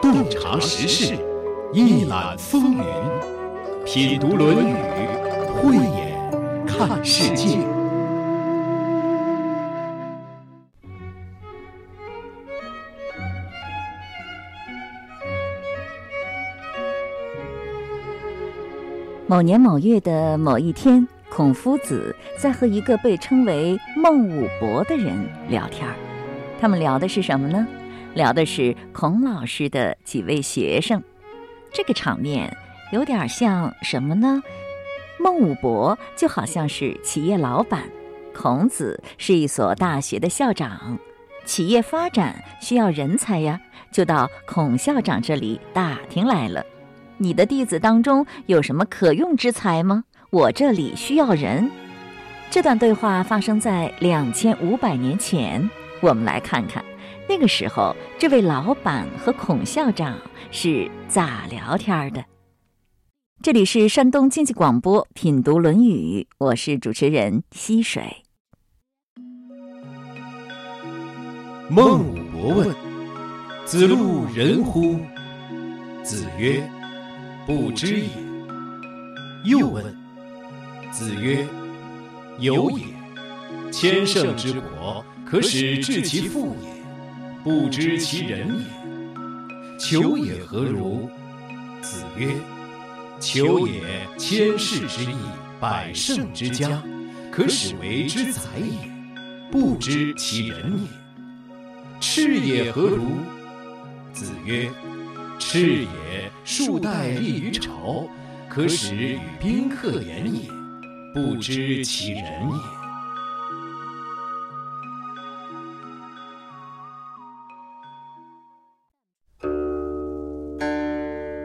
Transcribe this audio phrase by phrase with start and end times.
[0.00, 1.16] 洞察时事，
[1.72, 2.84] 一览风云，
[3.84, 4.72] 品读《论语》，
[5.54, 7.58] 慧眼看世界。
[19.26, 25.88] 某年某月的某一天，孔夫子在和一个被称为孟武伯的人聊天。
[26.60, 27.66] 他们聊的是什么呢？
[28.14, 31.02] 聊的是孔老师的几位学生。
[31.72, 32.56] 这个场面
[32.92, 34.42] 有点像什么呢？
[35.18, 37.82] 孟武伯就好像是企业老板，
[38.34, 40.98] 孔子是一所大学的校长。
[41.44, 43.60] 企业发展需要人才呀，
[43.92, 46.64] 就到孔校长这里打听来了。
[47.18, 50.04] 你的弟子当中有什么可用之才吗？
[50.30, 51.70] 我这里需要人。
[52.50, 55.68] 这段对话发生在两千五百年前。
[56.00, 56.82] 我们来看看，
[57.30, 60.18] 那个时候这位老板和孔校长
[60.50, 62.24] 是咋聊天的。
[63.40, 68.24] 这里是山东经济广播《品读论语》，我是主持人溪水。
[71.68, 72.74] 孟武伯问
[73.64, 74.98] ：“子路人乎？”
[76.02, 76.68] 子曰：
[77.46, 78.08] 不知也。
[79.44, 79.84] 又问：
[80.90, 81.46] 子曰：
[82.40, 82.84] 有也。
[83.70, 86.69] 千乘之国，可使治其父也，
[87.42, 88.64] 不知其人也。
[89.78, 91.08] 求也何如？
[91.80, 92.34] 子曰：
[93.18, 95.14] 求也千世之义，
[95.58, 96.82] 百乘之家，
[97.32, 98.90] 可使为之宰也，
[99.50, 100.88] 不知其人也。
[102.00, 103.06] 赤也何如？
[104.12, 104.70] 子曰。
[105.38, 108.06] 赤也，数代立于朝，
[108.50, 110.50] 可使与宾客言也，
[111.14, 112.79] 不知其人也。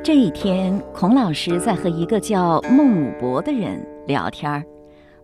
[0.06, 4.64] 这一天，孔老师在和一个叫孟武伯的人聊天儿。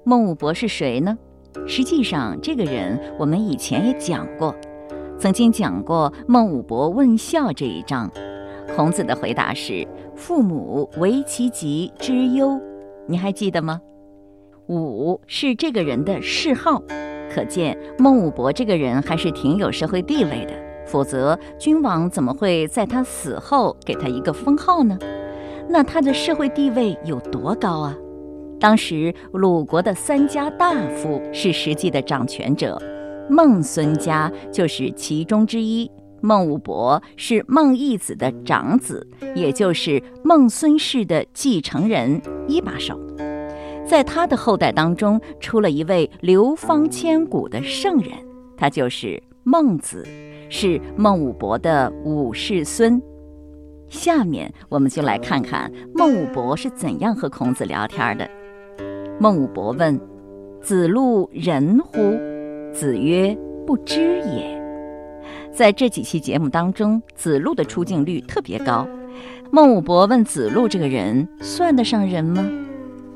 [0.03, 1.15] 孟武伯是谁呢？
[1.67, 4.55] 实际上，这个人我们以前也讲过，
[5.19, 8.09] 曾经讲过孟武伯问孝这一章。
[8.75, 12.59] 孔子的回答是：“父母为其疾之忧。”
[13.07, 13.79] 你还记得吗？
[14.65, 16.81] 武是这个人的谥号，
[17.31, 20.70] 可见孟武伯这个人还是挺有社会地位的。
[20.91, 24.99] 否则，君王怎么会在他死后给他一个封号呢？
[25.69, 27.97] 那他的社会地位有多高啊？
[28.59, 32.77] 当时鲁国的三家大夫是实际的掌权者，
[33.29, 35.89] 孟孙家就是其中之一。
[36.19, 42.99] 孟武伯是孟义子的长子，也就是孟孙氏的继承人一把手。
[43.87, 48.11] 在他的后代当中，出了一位流芳千古的圣人，
[48.55, 50.05] 他就是孟子，
[50.53, 53.01] 是孟武伯的五世孙。
[53.87, 58.29] 下面我们就来看看孟武伯是怎样和孔子聊天的。
[59.17, 59.97] 孟武伯问
[60.61, 61.97] ：“子路人乎？”
[62.73, 63.35] 子曰
[63.65, 64.61] ：“不知也。”
[65.53, 68.85] 在这几期节目当中，子路的出镜率特别高。
[69.51, 72.43] 孟武伯问子路：“这个人算得上人吗？”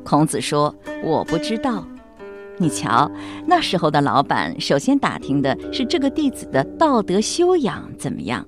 [0.06, 1.86] 孔子说：“我不知道。”
[2.58, 3.10] 你瞧，
[3.46, 8.46] 那时候的老板首先打听的是这个弟子的道德修养怎么样，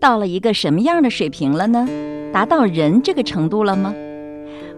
[0.00, 1.86] 到了一个什么样的水平了呢？
[2.32, 3.94] 达到人这个程度了吗？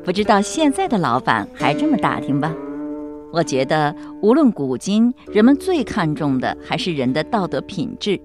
[0.05, 2.53] 不知道现在的老板还这么打听吧？
[3.33, 8.21] 我觉得，无论古今，人们最看重的还是人的道德品质。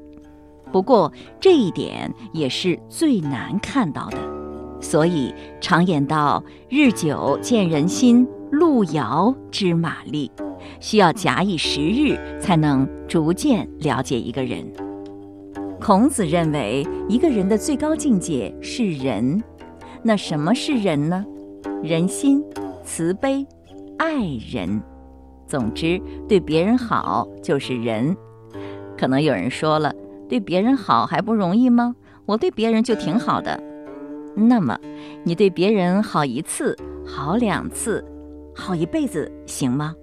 [0.71, 4.38] 不过，这一点也是最难看到的。
[4.81, 10.31] 所以，常言道：“日久见人心，路遥知马力。”
[10.79, 14.65] 需要假以时日，才能逐渐了解一个人。
[15.79, 19.41] 孔子认为，一个人的最高境界是仁。
[20.03, 21.25] 那什么是仁呢？
[21.81, 22.43] 仁心、
[22.83, 23.45] 慈悲、
[23.97, 24.15] 爱
[24.51, 24.81] 人。
[25.47, 28.15] 总之，对别人好就是仁。
[28.97, 29.93] 可能有人说了，
[30.27, 31.95] 对别人好还不容易吗？
[32.25, 33.59] 我对别人就挺好的。
[34.47, 34.79] 那么，
[35.23, 36.75] 你对别人好一次、
[37.05, 38.03] 好两次、
[38.55, 39.93] 好一辈子行吗？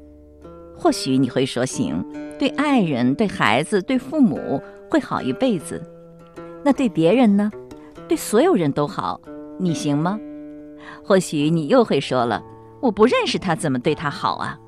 [0.75, 2.05] 或许你会说行。
[2.38, 4.61] 对爱人、对孩子、对父母
[4.91, 5.83] 会好一辈子。
[6.62, 7.50] 那对别人呢？
[8.06, 9.21] 对所有人都好，
[9.59, 10.21] 你行吗？
[11.03, 12.43] 或许你又会说了，
[12.81, 14.59] 我不认识他，怎么对他好啊？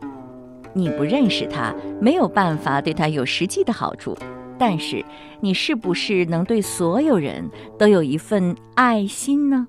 [0.73, 4.17] 你不认识他，没有办法对他有实际的好处，
[4.59, 5.05] 但是
[5.41, 9.69] 你是不是能对所有人都有一份爱心呢？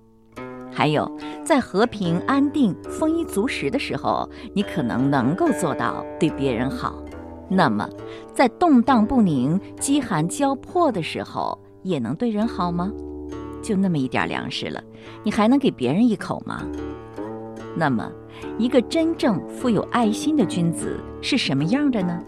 [0.72, 1.10] 还有，
[1.44, 7.04] 在和平安定、丰衣足食的时候，你可能能够做到对别人好。
[7.50, 7.90] 那么，
[8.34, 12.92] 在动荡不宁、饥寒交迫的时候，也能对人好吗？
[13.62, 14.82] 就那么一点粮食了，
[15.24, 16.66] 你还能给别人一口吗？
[17.76, 18.12] 那么，
[18.58, 22.24] 一个真正富有爱心的君子是什么样的呢？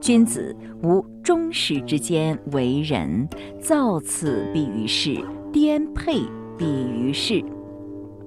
[0.00, 3.28] 君子无忠实之间为人，
[3.60, 5.18] 造次必于世，
[5.52, 6.22] 颠沛
[6.56, 7.42] 必于世。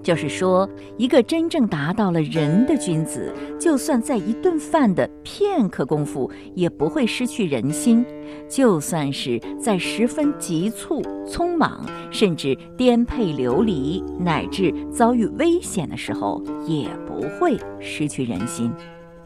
[0.03, 8.03] 就是说，一个真正达到了仁的君子，就算在一顿饭的片刻功夫，也不会失去人心；
[8.49, 18.71] 就算是在十分急促、匆忙，甚至颠沛流离，乃至遭遇危险的时候，也不会失去人心。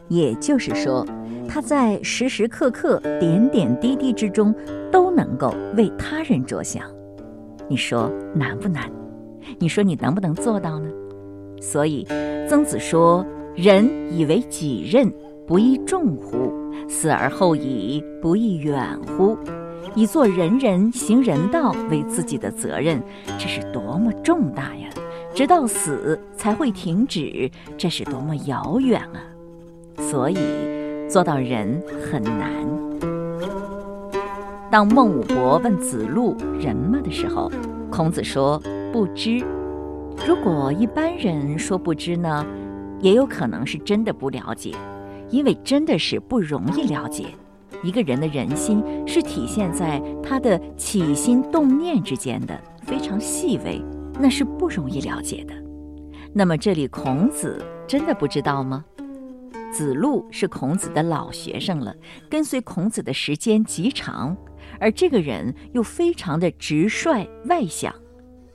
[0.08, 1.06] 也就是说，
[1.48, 4.54] 他在时时刻刻、点点滴滴之中，
[4.90, 6.84] 都能够为他人着想。
[7.68, 8.90] 你说难不难？
[9.58, 10.88] 你说你能不能做到呢？
[11.60, 12.06] 所以，
[12.48, 13.26] 曾子说
[13.56, 15.12] ：“人以为己任，
[15.46, 16.52] 不亦重乎？
[16.88, 19.36] 死而后已，不亦远乎？”
[19.94, 23.02] 以做仁人、行人道为自己的责任，
[23.38, 24.90] 这是多么重大呀！
[25.34, 29.24] 直到死才会停止，这是多么遥远啊！
[29.98, 30.36] 所以，
[31.08, 32.50] 做到人很难。
[34.70, 37.50] 当孟武伯问子路“人吗”的时候，
[37.90, 38.60] 孔子说。
[38.92, 39.44] 不知，
[40.26, 42.46] 如果一般人说不知呢，
[43.00, 44.72] 也有可能是真的不了解，
[45.28, 47.26] 因为真的是不容易了解。
[47.82, 53.82] 一个人的人心是体现在他的起心动念之间的，非常细微，
[54.18, 55.52] 那是不容易了解的。
[56.32, 58.82] 那么这里孔子真的不知道吗？
[59.76, 61.94] 子路是孔子的老学生了，
[62.30, 64.34] 跟随孔子的时间极长，
[64.80, 67.94] 而这个人又非常的直率外向。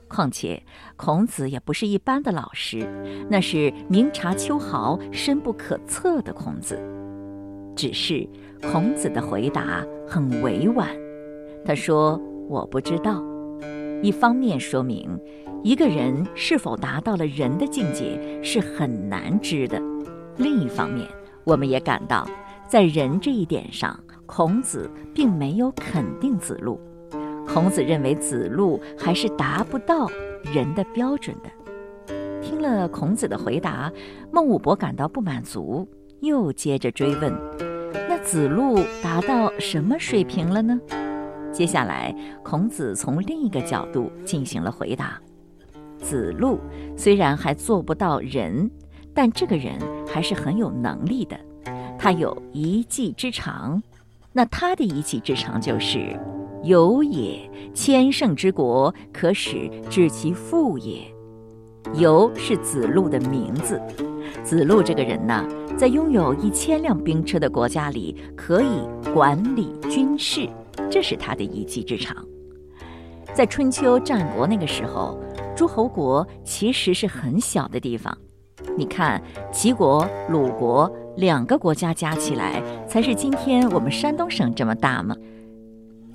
[0.08, 0.60] 况且，
[0.96, 2.84] 孔子也不是一般的老师，
[3.30, 6.76] 那是明察秋毫、深不可测的孔子。
[7.76, 8.28] 只是
[8.60, 10.88] 孔子的回答很委婉，
[11.64, 12.20] 他说
[12.50, 13.22] ：“我不知道。”
[14.02, 15.16] 一方面说明
[15.62, 19.78] 一个人是否达到了人的境界是很难知的；
[20.42, 21.08] 另一方面，
[21.44, 22.26] 我们也感到
[22.68, 26.80] 在人这一点上，孔子并没有肯定子路。
[27.46, 30.08] 孔子认为子路还是达不到
[30.52, 32.12] 人的标准的。
[32.40, 33.92] 听了孔子的回答，
[34.32, 35.86] 孟武伯感到不满足，
[36.20, 37.32] 又接着追问
[38.08, 40.80] ：“那子路达到什么水平了呢？”
[41.52, 45.20] 接下来，孔子从另一个角度进行了回答
[45.98, 46.58] ：“子路
[46.96, 48.70] 虽然还做不到人，
[49.14, 51.38] 但这个人还是很有能力的。
[51.98, 53.82] 他有一技之长，
[54.32, 56.18] 那他的一技之长就是。”
[56.64, 61.02] 有也，千乘之国，可使治其父也。
[61.94, 63.82] 由是子路的名字。
[64.44, 65.44] 子路这个人呢，
[65.76, 70.48] 在拥有一千辆兵车的国家里，可以管理军事，
[70.88, 72.16] 这是他的一技之长。
[73.34, 75.18] 在春秋战国那个时候，
[75.56, 78.16] 诸侯国其实是很小的地方。
[78.76, 79.22] 你看，
[79.52, 85.14] 齐国、鲁国两个国家加起来，才是今天我们山东省这么大吗？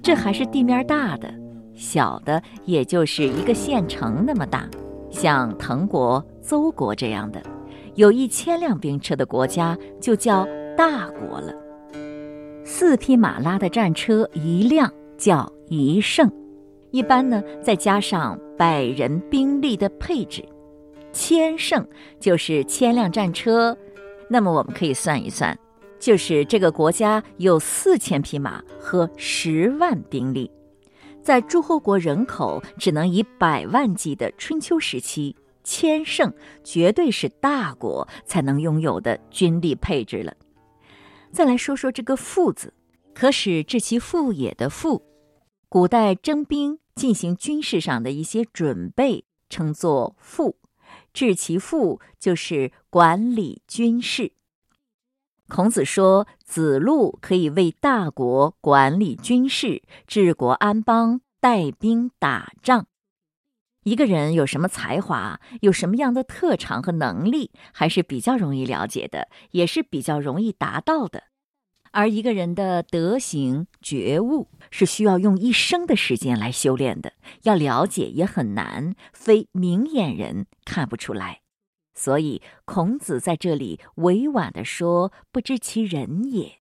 [0.02, 1.34] 这还是地面大的，
[1.76, 4.68] 小的也就是一个县城那么大。
[5.10, 7.42] 像滕国、邹国这样的，
[7.96, 10.46] 有一千辆兵车的国家就叫
[10.76, 11.54] 大国了。
[12.66, 16.30] 四匹马拉的战车一辆叫一乘，
[16.92, 20.44] 一般呢再加上百人兵力的配置，
[21.18, 21.84] 千乘
[22.20, 23.76] 就是千辆战车。
[24.30, 25.58] 那么我们可以算一算。
[26.00, 30.52] 就是这个国家有四千匹马和十万兵力，
[31.24, 36.32] 在诸侯国人口只能以百万计的春秋时期，千乘
[36.64, 40.32] 绝对是大国才能拥有的军力配置了。
[41.32, 42.72] 再来说说这个“父”字，
[43.16, 45.02] 可使治其父也的“父”，
[45.68, 50.58] 古代征兵进行军事上的一些准备，称作“父”，
[51.18, 54.34] 治其父就是管理军事。
[55.48, 62.86] 孔子说：“子路可以为大国管理军事、治国安邦、带兵打仗。
[63.82, 71.24] 一个人有什么才华，有什么样的特长和能力，还是比较容易了解的，也是比较容易达到的。
[71.92, 77.14] 而一个人的德行、觉悟，是需要用一生的时间来修炼的。
[77.44, 81.42] 要了解也很难，非明眼人看不出来。”
[81.96, 86.60] 所以，孔子在这里委婉地说：“不知其人也。”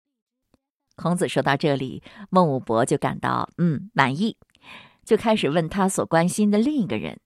[0.96, 4.38] 孔子说到这里，孟武伯就感到嗯满意，
[5.04, 7.20] 就开始问他所关心的另一个人：“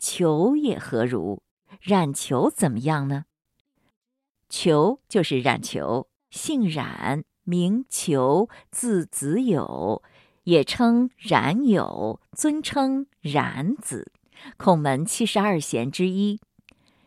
[0.00, 1.42] 求也何如？
[1.82, 3.26] 冉求怎么样呢？”
[4.48, 10.02] 求就是冉求，姓冉，名求，字子友，
[10.44, 14.10] 也称冉有，尊称冉子，
[14.56, 16.40] 孔门七十二贤之一。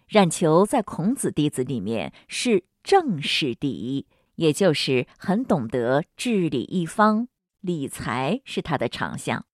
[0.08, 7.28] 冉求在孔子弟子里面是正士第一，也就是很懂得治理一方，
[7.60, 9.46] 理财是他的长项。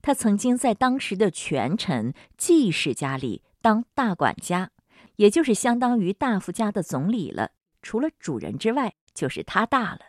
[0.00, 4.70] 他曾经在当时的权臣季氏家里当大管家，
[5.16, 7.50] 也就是相当于大夫家的总理了。
[7.82, 10.00] 除了主人之外，就是他大了。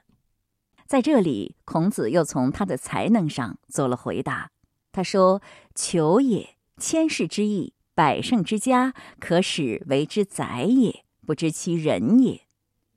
[0.87, 4.51] 在这里，孔子又从他的才能上做了回答。
[4.93, 5.41] 他说
[5.75, 12.43] ：“求也，千世之义，百胜之家，可使为之宰也，不知其人也。”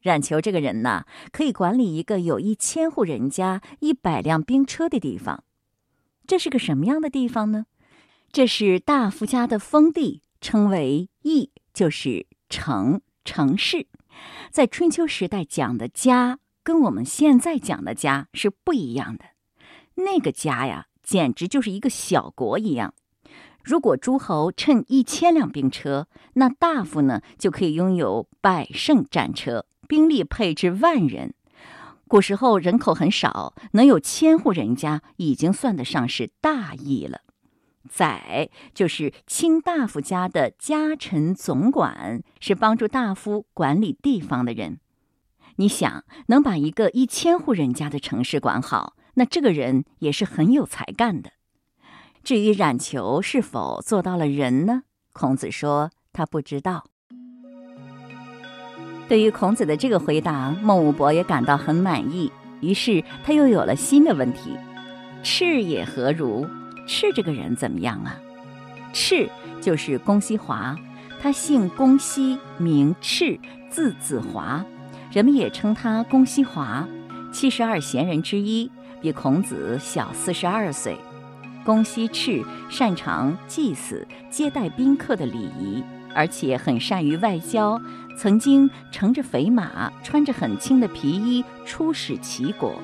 [0.03, 5.43] 冉求这个人呐，可以管理一个有一千户人家、一百辆兵车的地方。
[6.29, 7.67] 这是个什么样的地方呢？
[8.31, 13.89] 这是大夫家的封地，称为邑，就是城、城市。
[14.53, 16.39] 在春秋时代讲的家。
[16.71, 19.25] 跟我们现在讲的家是不一样的，
[19.97, 22.95] 那个家呀，简直就是一个小国一样。
[23.65, 31.35] 如果诸侯趁一千辆兵车，那大夫呢就可以拥有百乘战车，兵力配置万人。
[32.07, 37.23] 古时候人口很少，能有千户人家，已经算得上是大邑了。
[37.89, 44.79] 宰就是卿大夫家的家臣总管，是帮助大夫管理地方的人。
[45.61, 51.33] 你想能把一个一千户人家的城市管好，那这个人也是很有才干的。
[52.25, 54.85] 至于冉求是否做到了人呢？
[55.13, 56.87] 孔子说他不知道。
[59.07, 62.33] 对于孔子的这个回答，孟武伯也感到很满意。
[62.63, 64.57] 于是他又有了新的问题：
[65.23, 66.49] 赤也何如？
[66.87, 68.19] 赤这个人怎么样啊？
[68.95, 69.29] 赤
[69.61, 70.75] 就是公西华，
[71.21, 73.39] 他姓公西，名赤，
[73.69, 74.65] 字子华。
[75.11, 76.87] 人们也称他公西华，
[77.33, 80.97] 七十二贤人之一，比孔子小四十二岁。
[81.65, 85.83] 公西赤擅长祭祀、接待宾客的礼仪，
[86.15, 87.81] 而且很善于外交。
[88.17, 92.75] 曾经乘着肥马，穿着很轻的皮衣出使齐国。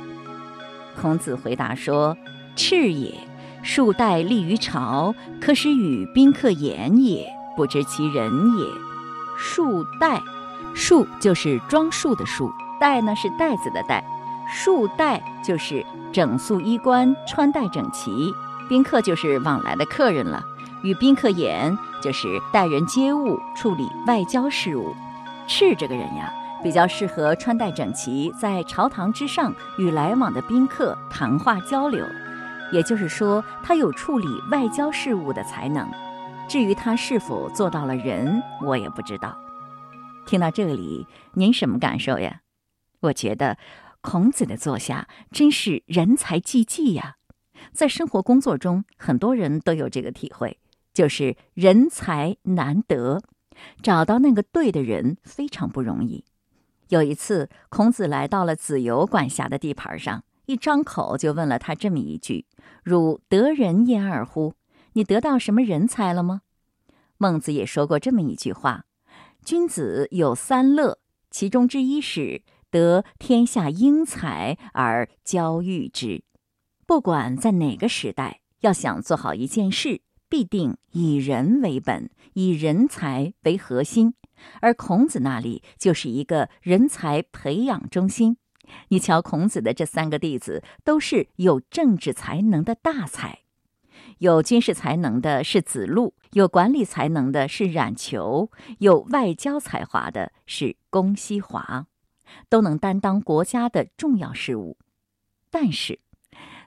[1.01, 2.17] 孔子回答说
[2.57, 3.15] ：“赤也，
[3.63, 8.67] 数代立于朝，可使与宾客言也，不知其人也。
[9.39, 10.21] 数代。”
[10.77, 14.05] 束就是装束的束，带呢是袋子的袋，
[14.47, 18.33] 束带就是整肃衣冠，穿戴整齐。
[18.69, 20.45] 宾客就是往来的客人了，
[20.83, 24.95] 与宾客言就是待人接物，处理外交事务。
[25.47, 26.31] 赤这个人呀，
[26.63, 32.05] 比较适合穿戴整齐，在朝堂之上与来往的宾客谈话交流。
[32.71, 35.89] 也就是说，他有处理外交事务的才能。
[36.47, 39.35] 至于他是否做到了人，我也不知道。
[40.27, 42.43] 听到这里，您什么感受呀？
[43.01, 43.57] 我觉得
[44.01, 47.17] 孔子的座下真是人才济济呀。
[47.73, 50.59] 在生活工作中，很多人都有这个体会，
[50.93, 53.23] 就是人才难得，
[53.81, 56.25] 找到那个对的人非常不容易。
[56.89, 62.47] 有一次，孔子来到了子游管辖的地盘上，一张口就问了他这么一句
[62.83, 64.55] ：“汝得人焉而乎？
[64.95, 66.43] 你得到什么人才了吗？”
[67.19, 68.85] 孟子也说过这么一句话。
[69.47, 70.99] 君子有三乐，
[71.31, 76.25] 其中之一是得天下英才而教育之。
[76.85, 84.15] 不管在哪个时代，要想做好一件事，必定以人为本，以人才为核心。
[84.61, 88.39] 而孔子那里就是一个人才培养中心。
[88.89, 93.43] 你瞧，孔子的这三个弟子都是有政治才能的大才。
[94.19, 101.87] 有军事才能的是子路，有管理才能的是冉求，有外交才华的是公西华，
[102.49, 104.79] 都能担当国家的重要事务。
[105.51, 106.01] 但是，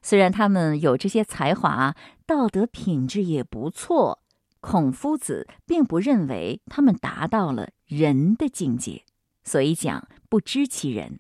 [0.02, 4.22] 虽然他们有这些才华，道德品质也不错，
[4.60, 9.04] 孔夫子并不认为他们达到了人的境界，
[9.44, 11.20] 所以讲不知其人。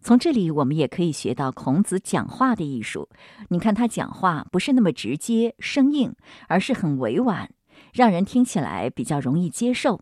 [0.00, 3.08] 从这里，我们也可以学到孔子讲话的艺术。
[3.48, 6.14] 你看他讲话不是那么直接生硬，
[6.48, 7.50] 而是很委婉，
[7.92, 10.00] 让人听起来比较容易接受。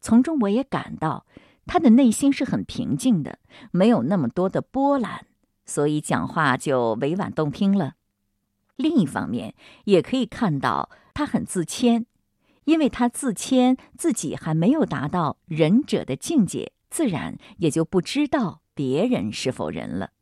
[0.00, 1.26] 从中我也感到
[1.66, 3.38] 他的内心是很平静的，
[3.70, 5.26] 没有那么多的波澜，
[5.66, 7.94] 所以讲话就委婉动听了。
[8.76, 9.54] 另一方面，
[9.84, 12.06] 也可以看到他很自谦，
[12.64, 18.62] 因为他自谦自己还没有达到仁者的境界，自然也就不知道。
[18.80, 20.12] 别人是否人了？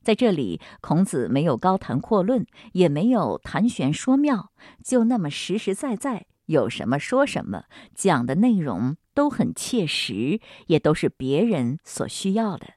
[0.00, 4.52] 在这里，孔子没有高谈阔论，也没有谈玄说妙，
[4.84, 7.64] 就那么实实在在，有什么说什么，
[7.96, 12.74] 讲的内容都很切实，也都是别人所需要的。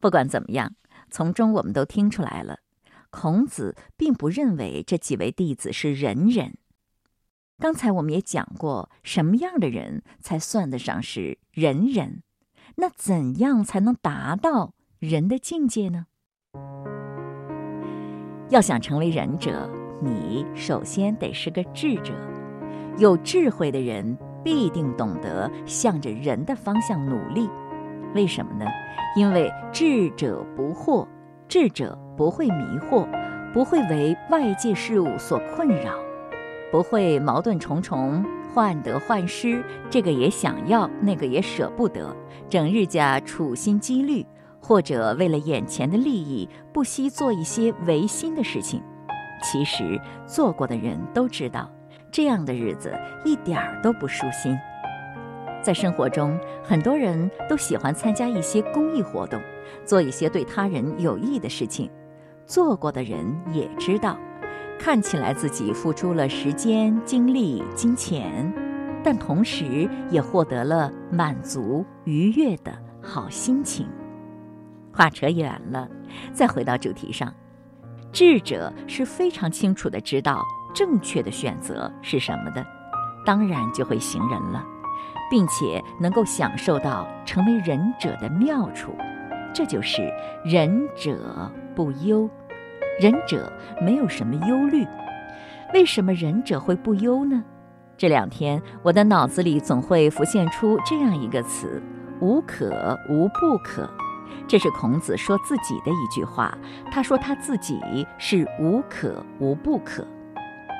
[0.00, 0.74] 不管怎么样，
[1.10, 2.60] 从中我们都听出来了，
[3.10, 6.56] 孔子并不认为这几位弟子是仁人。
[7.58, 12.22] 刚才我们也讲过，什么样的人才算得上是仁人？
[12.76, 16.06] 那怎样才能达到人的境界呢？
[18.50, 19.70] 要想成为仁者，
[20.02, 22.12] 你首先得是个智者。
[22.98, 27.48] 有智慧的人必定懂得向着人的方向努力。
[28.14, 28.64] 为什么呢？
[29.16, 31.06] 因为智者不惑，
[31.48, 33.06] 智者不会迷惑，
[33.52, 35.92] 不会为外界事物所困扰。
[36.70, 38.24] 不会矛盾重重，
[38.54, 42.14] 患得患失，这个也想要，那个也舍不得，
[42.48, 44.24] 整日家处心积虑，
[44.60, 48.80] 或者为了眼前的利益，不惜做一些违心的事情。
[49.42, 51.68] 其实做过的人都知道，
[52.12, 54.56] 这样的日子一点儿都不舒心。
[55.60, 59.40] 在生活中，很多人都喜欢参加一些公益活动，
[59.84, 61.90] 做一些对他人有益的事情。
[62.46, 64.16] 做过的人也知道。
[64.84, 68.52] 看起来自己付出了时间、精力、金钱，
[69.02, 73.88] 但同时也获得了满足、愉悦的好心情。
[74.92, 75.88] 话扯远了，
[76.34, 77.32] 再回到主题上，
[78.12, 82.62] 智者是非常清楚的知道正确的选择是什么的，
[83.24, 84.62] 当然就会行人了，
[85.30, 88.94] 并且能够享受到成为仁者的妙处，
[89.54, 90.12] 这就是
[90.44, 92.28] 仁者不忧。
[93.00, 94.86] 仁者没有什么忧虑，
[95.72, 97.42] 为什么仁者会不忧呢？
[97.96, 101.82] 这两天我的脑子里总会浮现出这样一个词
[102.20, 103.88] ：“无可无不可”。
[104.46, 106.56] 这是孔子说自己的一句话。
[106.92, 107.80] 他说他自己
[108.16, 110.06] 是无可无不可。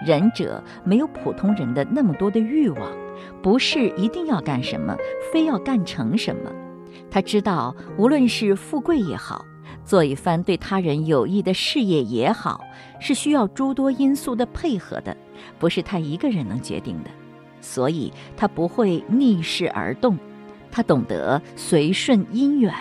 [0.07, 2.93] 仁者没有普通人的那么多的欲望，
[3.43, 4.97] 不是一定要干什么，
[5.33, 6.51] 非要干成什么。
[7.11, 9.45] 他知道，无论是富贵也好。
[9.85, 12.65] 做一番对他人有益的事业也好，
[12.99, 15.17] 是需要诸多因素的配合的，
[15.59, 17.11] 不是他一个人能决定的，
[17.61, 20.19] 所以他不会逆势而动，
[20.71, 22.73] 他懂得随顺因缘，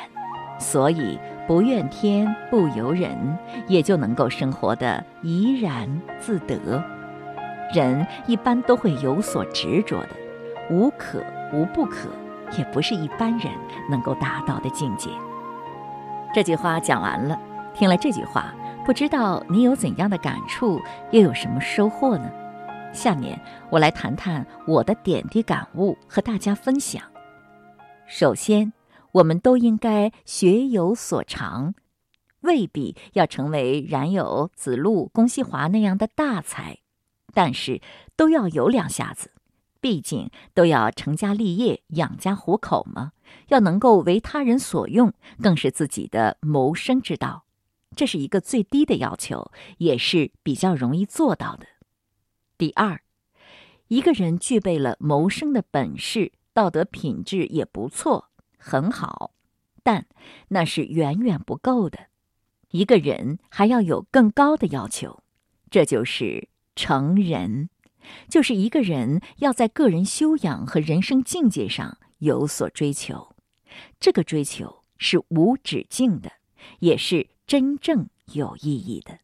[0.57, 3.37] 所以不怨天不尤人，
[3.67, 6.81] 也就能够生活的怡然自得。
[7.73, 10.09] 人一般都会有所执着的，
[10.69, 12.07] 无可无不可，
[12.57, 13.51] 也不是一般人
[13.89, 15.09] 能够达到的境界。
[16.33, 17.39] 这句话讲完了，
[17.75, 18.51] 听了这句话，
[18.83, 22.27] 不知道你有怎样的感触，又有什么收获呢？
[22.91, 27.03] 下面我来谈谈我的点滴感悟，和大家分享。
[28.07, 28.73] 首先，
[29.11, 31.75] 我们都应该学有所长，
[32.41, 36.79] 未必要成为冉有、子路、公西华那样的大才，
[37.31, 37.79] 但是
[38.15, 39.29] 都要有两下子。
[39.79, 43.11] 毕竟都要成家立业、养家糊口嘛，
[43.47, 47.45] 要能够为他人所用，更是自己的谋生之道。
[47.95, 51.67] 这是一个最低的要求，也是比较容易做到的。
[52.57, 53.01] 第二，
[53.87, 59.33] 一个人具备了谋生的本事，道德品质也不错，很好，
[59.83, 60.07] 但
[60.47, 62.07] 那是远远不够的。
[62.69, 65.21] 一个人还要有更高的要求，
[65.69, 67.69] 这就是成人。
[68.27, 73.35] 就是一个人要在个人修养和人生境界上有所追求，
[73.99, 76.31] 这个追求是无止境的，
[76.79, 79.19] 也是真正有意义的，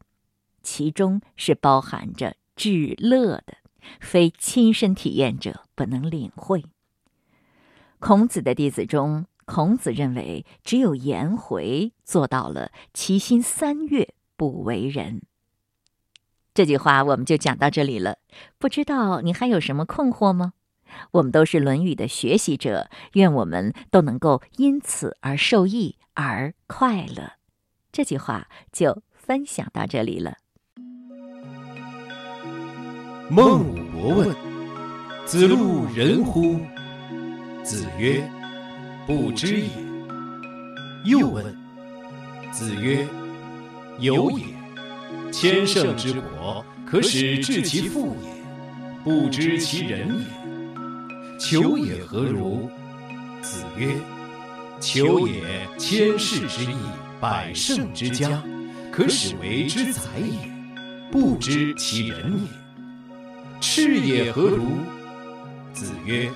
[0.62, 3.56] 其中是包含着至乐的，
[4.00, 6.62] 非亲身体验者不能领会。
[7.98, 15.22] 孔子的弟子中，孔子认为只有颜回做到了“其心三月不为人”。
[16.52, 18.18] 这句话我们就讲到这里了，
[18.58, 20.52] 不知道你还有什么困惑吗？
[21.12, 27.32] 我们都是《论语》的学习者，愿我们都能够因此而受益而快乐。
[27.92, 30.36] 这句话就分享到这里了。
[33.28, 34.36] 孟武伯问
[35.26, 36.60] ：“子路人乎？”
[37.62, 38.28] 子曰
[39.06, 39.68] ：“不知也。”
[41.06, 41.44] 又问
[42.52, 43.06] ：“子曰：
[43.98, 44.44] 有也。”
[45.32, 48.30] 千乘之国，可使治其父也，
[49.04, 50.49] 不知其人也。
[51.40, 52.70] 求也何如？
[53.40, 53.94] 子曰：
[54.78, 56.76] 求也千世之义，
[57.18, 58.42] 百乘之家，
[58.92, 60.50] 可使为之宰也，
[61.10, 62.48] 不知其人也。
[63.58, 64.66] 赤也何如？
[65.72, 66.30] 子曰：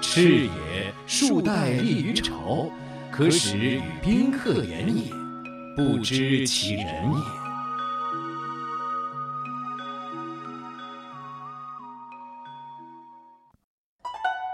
[0.00, 2.68] 赤也数代立于朝，
[3.12, 5.04] 可使与宾客言也，
[5.76, 7.41] 不知其人也。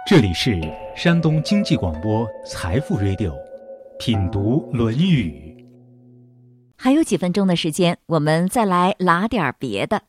[0.08, 0.58] 这里是
[0.96, 3.34] 山东经济广播财富 Radio，
[3.98, 5.54] 品读《论语》。
[6.78, 10.00] 还有几分钟的时间，我们再来拉点儿别的。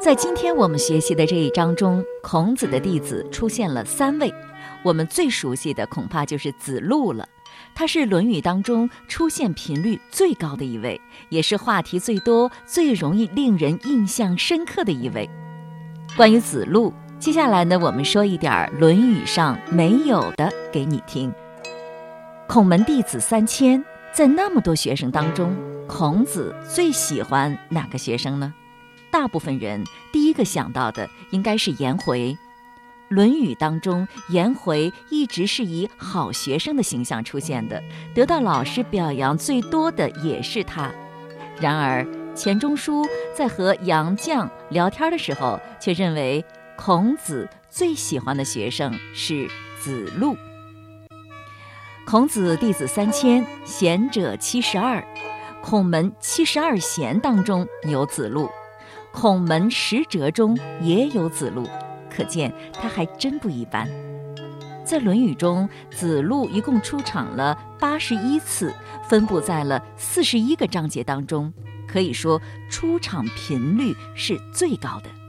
[0.00, 4.32] 在今天我们学习的这一章中，孔子的弟子出现了三位，
[4.84, 7.28] 我们最熟悉的恐怕就是子路了。
[7.74, 15.28] 他是《论语》当中出现频率最高的一位，也是话题最多、最容易令人印象深刻的一位。
[16.16, 21.30] 关于子路，接下来呢，我们说一点《论语》上没有的给你听。
[22.48, 23.84] 孔门弟子三千。
[24.12, 25.54] 在那么多学生当中，
[25.86, 28.52] 孔子最喜欢哪个学生呢？
[29.08, 32.32] 大部分人第一个想到的应该是颜回。
[33.08, 37.80] 《论语》当中，颜回一直是以好学生的形象出现的，
[38.12, 40.90] 得到老师表扬最多的也是他。
[41.60, 42.04] 然而，
[42.34, 46.44] 钱钟书在和杨绛聊天的时候，却认为
[46.82, 49.46] 孔子最喜欢的学生是
[49.78, 50.34] 子路。
[52.06, 55.04] 孔子弟子三千，贤者七十二。
[55.62, 58.48] 孔门七十二贤当中有子路，
[59.12, 61.68] 孔门十哲中也有子路，
[62.10, 63.86] 可见他还真不一般。
[64.82, 68.74] 在《论语》中，子路一共出场了八十一次，
[69.06, 71.52] 分布在了四十一个章节当中，
[71.86, 72.40] 可以说
[72.70, 75.19] 出场频率是最高的。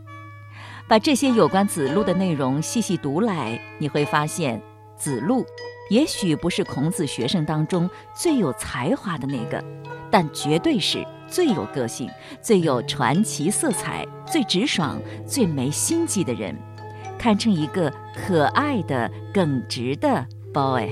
[0.92, 4.62] 把这些有关子路的内容细细读来，你会发现
[4.98, 5.46] 子路。
[5.90, 9.64] 也许不是孔子学生当中最有才华的那个，
[10.12, 12.10] 但绝对是最有个性、
[12.42, 16.54] 最有传奇色彩、最直爽、最没心机的人，
[17.18, 20.90] 堪称一个可爱的、耿直的 boy。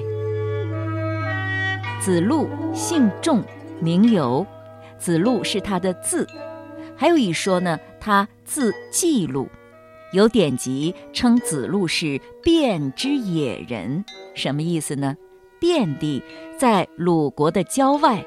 [1.99, 3.43] 子路姓仲，
[3.81, 4.47] 名由，
[4.97, 6.25] 子路是他的字，
[6.95, 9.49] 还有一说呢，他字季路。
[10.11, 15.15] 有典籍称子路是卞之野人，什么意思呢？
[15.59, 16.23] 卞地
[16.57, 18.25] 在鲁国的郊外，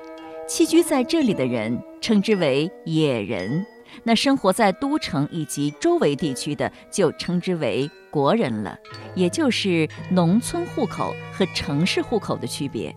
[0.49, 3.66] 栖居在这里的人称之为野人，
[4.05, 8.79] 那生活在都城以及周围地区的就称之为国人了，
[9.16, 12.95] 也就是农村户口和城市户口的区别。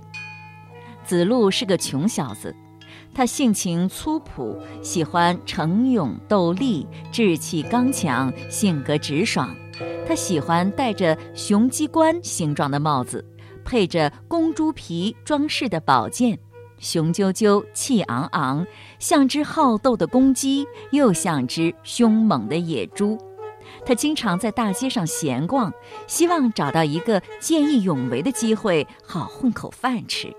[1.04, 2.56] 子路是个穷小子。
[3.14, 9.56] 他性情粗朴，喜欢逞勇斗力，志气刚强，性格直爽。
[10.08, 13.26] 他喜欢戴着雄鸡冠形状的帽子，
[13.64, 16.38] 配着公猪皮装饰的宝剑，
[16.78, 18.66] 雄赳赳，气昂昂，
[19.00, 23.18] 像只好斗的公鸡，又像只凶猛的野猪。
[23.84, 25.74] 他经常在大街上闲逛，
[26.06, 30.32] 希望找到一个见义勇为的机会，好混口饭吃。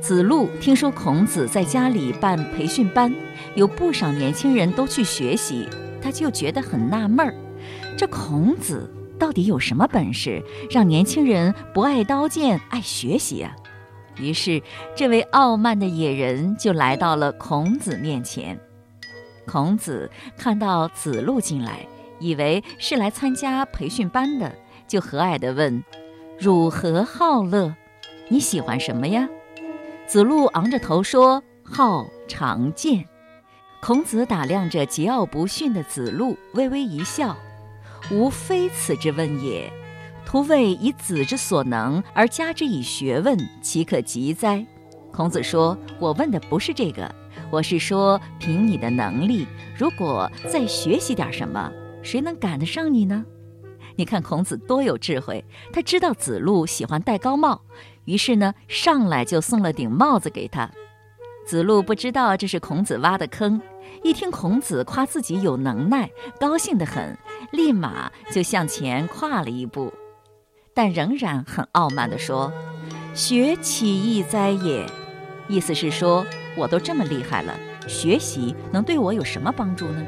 [0.00, 3.14] 子路听说孔子在家里办培训班，
[3.54, 5.68] 有不少年轻人都去学习，
[6.02, 7.34] 他就觉得很纳闷儿：
[7.96, 13.54] 这孔子到底有什么本事，让年轻人不爱刀剑爱学习啊？
[14.18, 14.62] 于是，
[14.96, 18.58] 这位傲慢的野人就来到了孔子面前。
[19.46, 21.86] 孔子看到子路进来，
[22.18, 24.52] 以为是来参加培训班的，
[24.88, 25.82] 就和蔼地问
[26.38, 27.74] ：“汝何好乐？
[28.28, 29.28] 你喜欢什么呀？”
[30.10, 33.06] 子路昂着头说：“好长剑。”
[33.80, 37.36] 孔子打量着桀骜不驯的子路，微微一笑
[38.10, 39.72] ：“吾非此之问也。
[40.26, 44.66] 徒谓以子之所能而加之以学问，岂可及哉？”
[45.14, 47.14] 孔子说：“我问的不是这个，
[47.48, 49.46] 我是说，凭你的能力，
[49.78, 51.70] 如果再学习点什么，
[52.02, 53.24] 谁能赶得上你呢？”
[53.96, 57.60] 你看孔子多有智慧，他知道子路喜欢戴高帽。
[58.04, 60.70] 于是呢，上来就送了顶帽子给他。
[61.46, 63.60] 子路不知道这是孔子挖的坑，
[64.02, 67.16] 一听孔子夸自己有能耐，高兴得很，
[67.50, 69.92] 立马就向前跨了一步，
[70.74, 72.52] 但仍然很傲慢地说
[73.14, 74.86] ：“学岂易哉也？”
[75.48, 76.24] 意思是说，
[76.56, 77.58] 我都这么厉害了，
[77.88, 80.04] 学习能对我有什么帮助呢？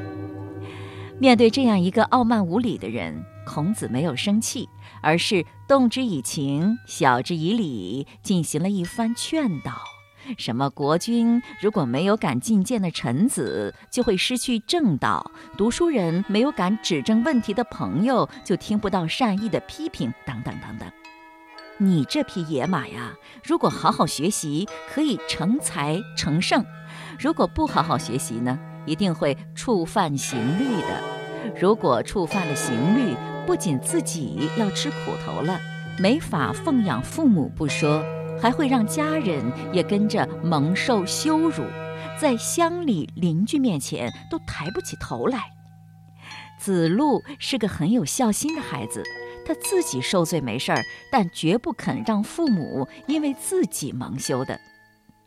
[1.19, 3.23] 面对这样一个傲慢无礼的人。
[3.45, 4.67] 孔子没有生气，
[5.01, 9.73] 而是动之以情，晓之以理，进行了一番劝导。
[10.37, 15.21] 什么国君如果没有敢进谏的臣子，就会失去正道；
[15.57, 20.89] 读书人没有敢指正问题的朋友，就听不到善意的批评，等等等等。
[21.77, 23.11] 你这匹野马呀，
[23.43, 26.63] 如果好好学习，可以成才成圣；
[27.19, 31.03] 如果不好好学习呢，一定会触犯刑律的。
[31.59, 33.13] 如果触犯了刑律，
[33.45, 35.59] 不仅自己要吃苦头了，
[35.99, 38.03] 没法奉养父母不说，
[38.41, 41.63] 还会让家人也跟着蒙受羞辱，
[42.19, 45.51] 在乡里邻居面前都抬不起头来。
[46.57, 49.03] 子路是个很有孝心的孩子，
[49.45, 54.57] 他自己受罪没事儿，但绝不肯让父母因为自己蒙羞的。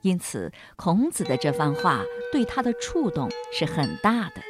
[0.01, 2.01] 因此孔子的这番话
[2.33, 4.41] 对他的触动是很大的。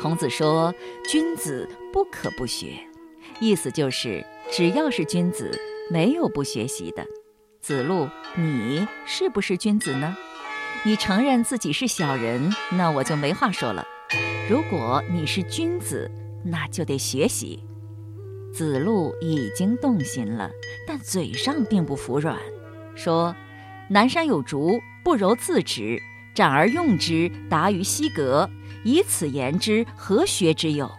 [0.00, 0.74] 孔子说
[1.08, 2.74] ：“君子不可不学。”
[3.40, 5.50] 意思就是，只要是君子，
[5.90, 7.04] 没有不学习的。
[7.60, 10.16] 子路，你是不是君子呢？
[10.84, 13.86] 你承认自己是小人，那我就没话说了。
[14.50, 16.10] 如果你是君子，
[16.44, 17.62] 那就得学习。
[18.52, 20.50] 子路已经动心了，
[20.86, 22.36] 但嘴上并不服软，
[22.96, 23.34] 说
[23.88, 26.00] ：“南山有竹，不柔自直，
[26.34, 28.50] 斩而用之，达于西阁。
[28.84, 30.90] 以此言之，何学之有？”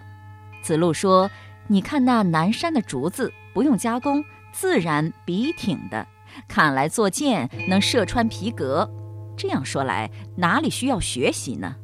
[0.64, 1.30] 子路说
[1.68, 6.08] ：“你看那南山的竹子，不用加工，自然笔挺的。”
[6.48, 8.90] 砍来做剑，能射穿皮革。
[9.38, 11.76] 这样说来，哪里需要学习呢？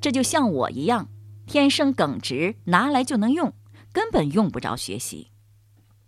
[0.00, 1.08] 这就像我一样，
[1.46, 3.52] 天生耿直，拿来就能用，
[3.92, 5.32] 根本用不着学习。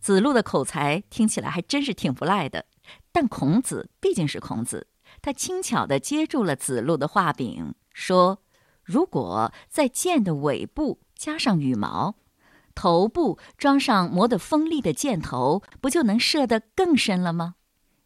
[0.01, 2.67] 子路的口才听起来还真是挺不赖的，
[3.11, 4.87] 但孔子毕竟是孔子，
[5.21, 8.39] 他轻巧地接住了子路的话柄，说
[8.85, 12.15] ：“如果在箭的尾部加上羽毛，
[12.75, 17.55] 头部装上磨得锋利的箭头，不就能射得更深了吗？”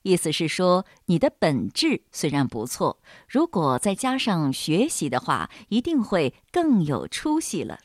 [0.03, 7.81] 意思是说，你的本质虽然不错，如果再加上学习的话，一定会更有出息了。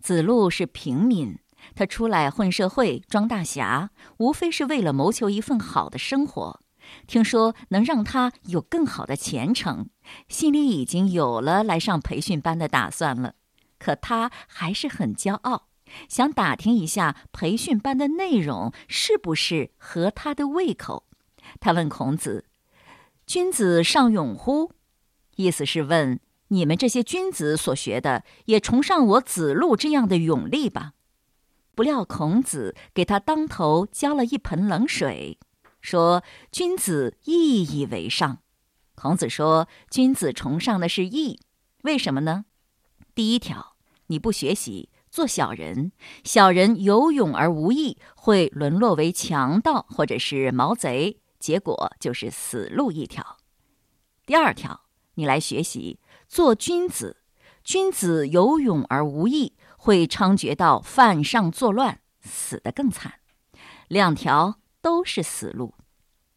[0.00, 1.38] 子路是平民，
[1.74, 6.60] 他出来混社会、装大侠，无非是为了谋求一份好的生活。
[7.06, 9.88] 听说能让他有更好的前程，
[10.28, 13.34] 心里已经有了来上培训班的打算了。
[13.78, 15.68] 可他还是很骄傲，
[16.08, 21.06] 想打听一下培训班的内容是不是合他的胃口。
[21.60, 22.46] 他问孔子
[23.26, 24.72] ：“君子尚勇乎？”
[25.36, 26.18] 意思是问
[26.48, 30.92] 你们这些君子所学的，也崇尚我子路这样的勇力吧？
[31.74, 35.38] 不料孔子给他当头浇了一盆冷水，
[35.80, 38.42] 说：“君子义以为上。”
[38.94, 41.40] 孔子说：“君子崇尚的是义，
[41.82, 42.46] 为什么呢？
[43.14, 45.92] 第一条，你不学习，做小人，
[46.24, 53.36] 小人有勇而无义，会沦落为强盗或者是毛贼。”结果就是死路一条。
[54.24, 54.80] 第二条，
[55.14, 57.18] 你来学习做君子，
[57.62, 63.20] 君子有勇而无义，会猖獗到犯上作乱，死得更惨。
[63.86, 65.74] 两条都是死路。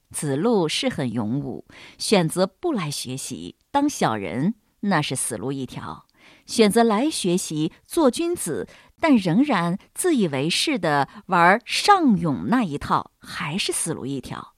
[0.10, 1.68] 子路是很勇武，
[2.00, 6.08] 选择不来学习当小人，那是死路一条；
[6.48, 8.68] 选择来学习做君子，
[9.00, 14.56] 但仍然自以为是的玩尚勇那一套，还是死路一条。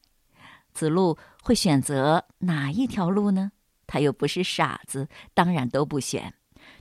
[0.73, 3.51] 子路会选择哪一条路呢？
[3.88, 6.34] 他又不是傻子，当然都不选。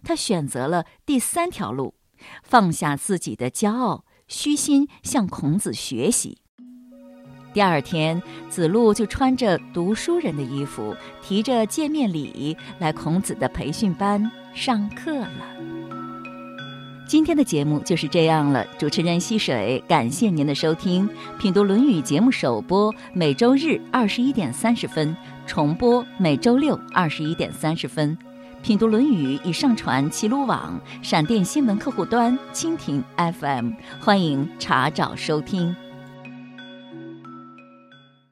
[0.05, 1.96] 他选择了第三条路，
[2.44, 6.39] 放下自己的骄傲，虚心向孔子学习。
[7.53, 15.31] 第二天，子路就穿着读书人的衣服，提着见面礼来孔子的培训班上课了。
[17.09, 21.09] 今天的节目就是这样了，主持人溪水，感谢您的收听。
[21.41, 28.17] 品读《论语》节目首播每周日二十一点三十分，重播每周六二十一点三十分。
[28.63, 35.75] 品读《论语》已上传齐鲁网、闪电新闻客户端、蜻蜓 FM，欢迎查找收听。